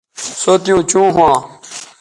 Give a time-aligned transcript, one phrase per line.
[0.41, 1.37] سو تیوں چوں ھواں